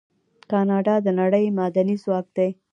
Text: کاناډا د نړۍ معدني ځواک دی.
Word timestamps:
کاناډا 0.51 0.95
د 1.05 1.07
نړۍ 1.19 1.45
معدني 1.57 1.95
ځواک 2.03 2.27
دی. 2.37 2.49